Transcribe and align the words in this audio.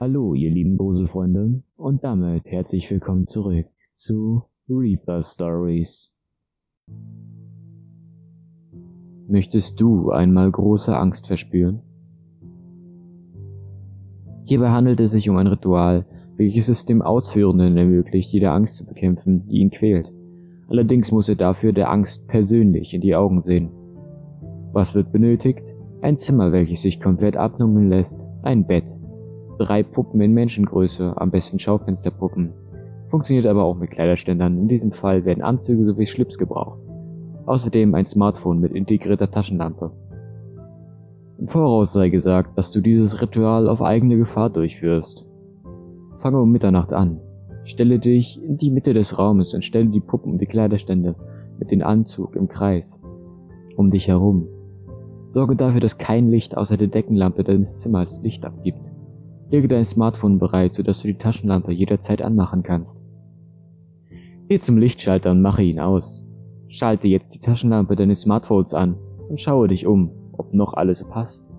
Hallo, 0.00 0.32
ihr 0.32 0.50
lieben 0.50 0.78
Gruselfreunde, 0.78 1.62
und 1.76 2.04
damit 2.04 2.46
herzlich 2.46 2.90
willkommen 2.90 3.26
zurück 3.26 3.66
zu 3.92 4.44
Reaper 4.66 5.22
Stories. 5.22 6.10
Möchtest 9.28 9.78
du 9.78 10.10
einmal 10.10 10.50
große 10.50 10.96
Angst 10.96 11.26
verspüren? 11.26 11.82
Hierbei 14.44 14.70
handelt 14.70 15.00
es 15.00 15.10
sich 15.10 15.28
um 15.28 15.36
ein 15.36 15.48
Ritual, 15.48 16.06
welches 16.38 16.70
es 16.70 16.86
dem 16.86 17.02
Ausführenden 17.02 17.76
ermöglicht, 17.76 18.32
jede 18.32 18.52
Angst 18.52 18.78
zu 18.78 18.86
bekämpfen, 18.86 19.46
die 19.48 19.58
ihn 19.58 19.68
quält. 19.68 20.10
Allerdings 20.68 21.12
muss 21.12 21.28
er 21.28 21.36
dafür 21.36 21.74
der 21.74 21.90
Angst 21.90 22.26
persönlich 22.26 22.94
in 22.94 23.02
die 23.02 23.16
Augen 23.16 23.40
sehen. 23.40 23.68
Was 24.72 24.94
wird 24.94 25.12
benötigt? 25.12 25.76
Ein 26.00 26.16
Zimmer, 26.16 26.52
welches 26.52 26.80
sich 26.80 27.02
komplett 27.02 27.36
abnummeln 27.36 27.90
lässt, 27.90 28.26
ein 28.42 28.66
Bett, 28.66 28.98
drei 29.60 29.82
Puppen 29.82 30.20
in 30.22 30.32
Menschengröße, 30.32 31.12
am 31.16 31.30
besten 31.30 31.58
Schaufensterpuppen. 31.58 32.52
Funktioniert 33.08 33.46
aber 33.46 33.64
auch 33.64 33.76
mit 33.76 33.90
Kleiderständern, 33.90 34.58
in 34.58 34.68
diesem 34.68 34.92
Fall 34.92 35.24
werden 35.24 35.42
Anzüge 35.42 35.84
sowie 35.84 36.06
Schlips 36.06 36.38
gebraucht. 36.38 36.78
Außerdem 37.44 37.94
ein 37.94 38.06
Smartphone 38.06 38.60
mit 38.60 38.72
integrierter 38.72 39.30
Taschenlampe. 39.30 39.90
Im 41.38 41.48
Voraus 41.48 41.92
sei 41.92 42.08
gesagt, 42.08 42.56
dass 42.56 42.72
du 42.72 42.80
dieses 42.80 43.20
Ritual 43.20 43.68
auf 43.68 43.82
eigene 43.82 44.16
Gefahr 44.16 44.48
durchführst. 44.50 45.28
Fange 46.16 46.40
um 46.40 46.50
Mitternacht 46.50 46.92
an. 46.92 47.20
Stelle 47.64 47.98
dich 47.98 48.42
in 48.42 48.56
die 48.56 48.70
Mitte 48.70 48.94
des 48.94 49.18
Raumes 49.18 49.52
und 49.52 49.64
stelle 49.64 49.88
die 49.88 50.00
Puppen 50.00 50.32
und 50.32 50.40
die 50.40 50.46
Kleiderstände 50.46 51.16
mit 51.58 51.70
dem 51.70 51.82
Anzug 51.82 52.34
im 52.36 52.48
Kreis 52.48 53.00
um 53.76 53.90
dich 53.90 54.08
herum. 54.08 54.46
Sorge 55.28 55.56
dafür, 55.56 55.80
dass 55.80 55.98
kein 55.98 56.28
Licht 56.30 56.56
außer 56.56 56.76
der 56.76 56.88
Deckenlampe 56.88 57.44
deines 57.44 57.78
Zimmers 57.78 58.22
Licht 58.22 58.44
abgibt. 58.44 58.90
Lege 59.50 59.68
dein 59.68 59.84
Smartphone 59.84 60.38
bereit, 60.38 60.74
sodass 60.74 61.02
du 61.02 61.08
die 61.08 61.18
Taschenlampe 61.18 61.72
jederzeit 61.72 62.22
anmachen 62.22 62.62
kannst. 62.62 63.02
Geh 64.48 64.58
zum 64.58 64.78
Lichtschalter 64.78 65.32
und 65.32 65.42
mache 65.42 65.62
ihn 65.62 65.80
aus. 65.80 66.28
Schalte 66.68 67.08
jetzt 67.08 67.34
die 67.34 67.40
Taschenlampe 67.40 67.96
deines 67.96 68.22
Smartphones 68.22 68.74
an 68.74 68.96
und 69.28 69.40
schaue 69.40 69.68
dich 69.68 69.86
um 69.86 70.12
ob 70.40 70.54
noch 70.54 70.72
alles 70.72 71.04
passt. 71.04 71.50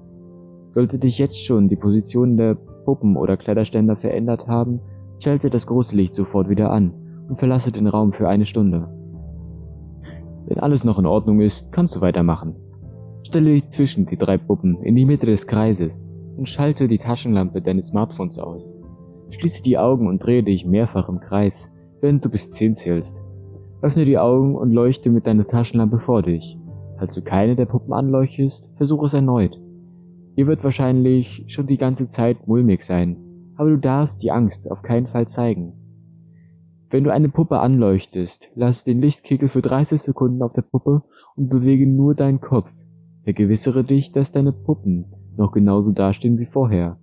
Sollte 0.72 0.98
dich 0.98 1.20
jetzt 1.20 1.45
schon 1.45 1.67
die 1.67 1.75
Position 1.75 2.36
der 2.36 2.56
Puppen 2.56 3.16
oder 3.16 3.38
Kleiderständer 3.38 3.95
verändert 3.95 4.48
haben, 4.48 4.80
schalte 5.22 5.52
das 5.52 5.67
große 5.67 5.95
Licht 5.95 6.16
sofort 6.16 6.50
wieder 6.50 6.72
an 6.72 6.94
und 7.30 7.38
verlasse 7.38 7.72
den 7.72 7.86
Raum 7.86 8.11
für 8.11 8.28
eine 8.28 8.48
Stunde. 8.48 8.89
Wenn 10.48 10.59
alles 10.59 10.83
noch 10.83 10.98
in 10.98 11.05
Ordnung 11.05 11.42
ist, 11.42 11.72
kannst 11.72 11.95
du 11.95 12.02
weitermachen. 12.02 12.55
Stelle 13.28 13.52
dich 13.52 13.70
zwischen 13.70 14.08
die 14.08 14.17
drei 14.17 14.39
Puppen 14.39 14.81
in 14.81 14.95
die 14.95 15.05
Mitte 15.05 15.28
des 15.28 15.45
Kreises 15.45 16.11
und 16.42 16.47
schalte 16.47 16.88
die 16.88 16.97
Taschenlampe 16.97 17.61
deines 17.61 17.89
Smartphones 17.89 18.39
aus. 18.39 18.75
Schließe 19.30 19.61
die 19.61 19.78
Augen 19.78 20.08
und 20.08 20.25
drehe 20.25 20.42
dich 20.42 20.66
mehrfach 20.66 21.08
im 21.08 21.20
Kreis, 21.20 21.72
während 22.00 22.25
du 22.25 22.30
bis 22.30 22.50
zehn 22.50 22.75
zählst. 22.75 23.22
Öffne 23.83 24.06
die 24.06 24.17
Augen 24.17 24.56
und 24.56 24.72
leuchte 24.72 25.11
mit 25.11 25.28
deiner 25.28 25.45
Taschenlampe 25.45 26.00
vor 26.00 26.23
dich. 26.23 26.58
Falls 26.98 27.14
du 27.14 27.22
keine 27.22 27.56
der 27.56 27.67
Puppen 27.67 27.94
anleuchtest, 27.94 28.75
versuch 28.75 29.03
es 29.03 29.14
erneut. 29.14 29.61
Dir 30.36 30.48
wird 30.48 30.64
wahrscheinlich 30.64 31.45
schon 31.45 31.67
die 31.67 31.78
ganze 31.78 32.08
Zeit 32.08 32.48
mulmig 32.48 32.81
sein, 32.81 33.17
aber 33.55 33.70
du 33.70 33.78
darfst 33.78 34.23
die 34.23 34.31
Angst 34.31 34.72
auf 34.72 34.81
keinen 34.81 35.05
Fall 35.05 35.28
zeigen. 35.28 35.73
Wenn 36.89 37.03
du 37.03 37.14
eine 37.14 37.30
Puppe 37.30 37.59
anleuchtest, 37.59 38.50
lass 38.55 38.83
den 38.83 39.00
Lichtkegel 39.00 39.48
für 39.48 39.61
30 39.61 40.02
Sekunden 40.02 40.42
auf 40.42 40.53
der 40.53 40.64
Puppe 40.64 41.03
und 41.36 41.50
bewege 41.50 41.86
nur 41.86 42.16
deinen 42.16 42.42
Kopf. 42.42 42.73
Vergewissere 43.23 43.83
dich, 43.83 44.11
dass 44.11 44.31
deine 44.31 44.52
Puppen 44.52 45.05
noch 45.38 45.52
genauso 45.52 45.91
dastehen 45.91 46.39
wie 46.39 46.45
vorher. 46.45 46.97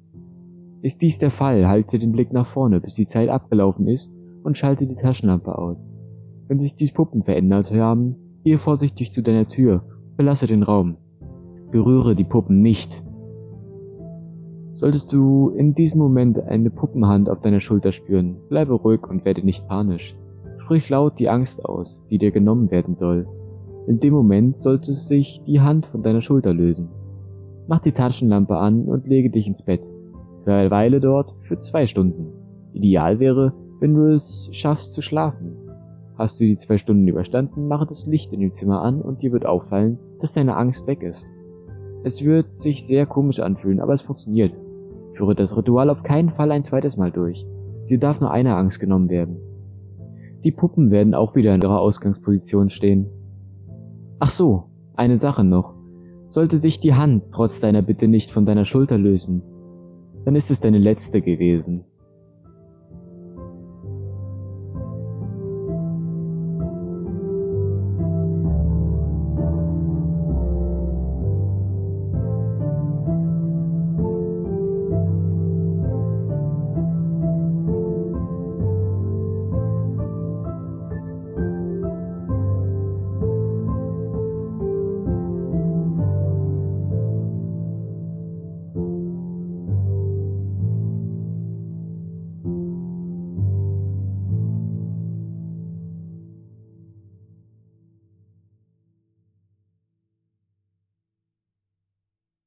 Ist 0.82 1.02
dies 1.02 1.18
der 1.18 1.30
Fall, 1.30 1.66
halte 1.66 1.98
den 1.98 2.12
Blick 2.12 2.32
nach 2.32 2.46
vorne, 2.46 2.80
bis 2.80 2.94
die 2.94 3.06
Zeit 3.06 3.28
abgelaufen 3.28 3.86
ist 3.88 4.14
und 4.42 4.56
schalte 4.56 4.86
die 4.86 4.96
Taschenlampe 4.96 5.56
aus. 5.56 5.94
Wenn 6.46 6.58
sich 6.58 6.74
die 6.74 6.90
Puppen 6.90 7.22
verändert 7.22 7.72
haben, 7.72 8.16
Gehe 8.48 8.56
vorsichtig 8.56 9.12
zu 9.12 9.22
deiner 9.22 9.48
Tür, 9.48 9.82
verlasse 10.14 10.46
den 10.46 10.62
Raum. 10.62 10.96
Berühre 11.70 12.14
die 12.14 12.24
Puppen 12.24 12.56
nicht. 12.56 13.04
Solltest 14.72 15.12
du 15.12 15.50
in 15.50 15.74
diesem 15.74 16.00
Moment 16.00 16.40
eine 16.40 16.70
Puppenhand 16.70 17.28
auf 17.28 17.42
deiner 17.42 17.60
Schulter 17.60 17.92
spüren, 17.92 18.36
bleibe 18.48 18.72
ruhig 18.72 19.06
und 19.06 19.26
werde 19.26 19.44
nicht 19.44 19.68
panisch. 19.68 20.16
Sprich 20.58 20.88
laut 20.88 21.18
die 21.18 21.28
Angst 21.28 21.64
aus, 21.64 22.06
die 22.08 22.16
dir 22.16 22.30
genommen 22.30 22.70
werden 22.70 22.94
soll. 22.94 23.26
In 23.88 24.00
dem 24.00 24.12
Moment 24.12 24.54
sollte 24.54 24.92
sich 24.92 25.42
die 25.44 25.62
Hand 25.62 25.86
von 25.86 26.02
deiner 26.02 26.20
Schulter 26.20 26.52
lösen. 26.52 26.90
Mach 27.68 27.80
die 27.80 27.92
Taschenlampe 27.92 28.58
an 28.58 28.84
und 28.84 29.08
lege 29.08 29.30
dich 29.30 29.48
ins 29.48 29.62
Bett. 29.62 29.90
Für 30.44 30.52
eine 30.52 30.70
Weile 30.70 31.00
dort 31.00 31.34
für 31.44 31.58
zwei 31.60 31.86
Stunden. 31.86 32.26
Ideal 32.74 33.18
wäre, 33.18 33.54
wenn 33.80 33.94
du 33.94 34.12
es 34.12 34.50
schaffst 34.52 34.92
zu 34.92 35.00
schlafen. 35.00 35.56
Hast 36.18 36.38
du 36.38 36.44
die 36.44 36.58
zwei 36.58 36.76
Stunden 36.76 37.08
überstanden, 37.08 37.66
mache 37.66 37.86
das 37.86 38.04
Licht 38.04 38.30
in 38.34 38.40
dem 38.40 38.52
Zimmer 38.52 38.82
an 38.82 39.00
und 39.00 39.22
dir 39.22 39.32
wird 39.32 39.46
auffallen, 39.46 39.98
dass 40.20 40.34
deine 40.34 40.56
Angst 40.56 40.86
weg 40.86 41.02
ist. 41.02 41.26
Es 42.04 42.22
wird 42.22 42.58
sich 42.58 42.86
sehr 42.86 43.06
komisch 43.06 43.40
anfühlen, 43.40 43.80
aber 43.80 43.94
es 43.94 44.02
funktioniert. 44.02 44.52
Führe 45.14 45.34
das 45.34 45.56
Ritual 45.56 45.88
auf 45.88 46.02
keinen 46.02 46.28
Fall 46.28 46.52
ein 46.52 46.62
zweites 46.62 46.98
Mal 46.98 47.10
durch. 47.10 47.46
Dir 47.88 47.98
darf 47.98 48.20
nur 48.20 48.32
eine 48.32 48.54
Angst 48.54 48.80
genommen 48.80 49.08
werden. 49.08 49.38
Die 50.44 50.52
Puppen 50.52 50.90
werden 50.90 51.14
auch 51.14 51.34
wieder 51.34 51.54
in 51.54 51.62
ihrer 51.62 51.80
Ausgangsposition 51.80 52.68
stehen. 52.68 53.06
Ach 54.20 54.30
so, 54.30 54.64
eine 54.96 55.16
Sache 55.16 55.44
noch. 55.44 55.74
Sollte 56.26 56.58
sich 56.58 56.80
die 56.80 56.94
Hand 56.94 57.24
trotz 57.32 57.60
deiner 57.60 57.82
Bitte 57.82 58.08
nicht 58.08 58.30
von 58.30 58.44
deiner 58.44 58.64
Schulter 58.64 58.98
lösen, 58.98 59.42
dann 60.24 60.36
ist 60.36 60.50
es 60.50 60.60
deine 60.60 60.78
letzte 60.78 61.22
gewesen. 61.22 61.84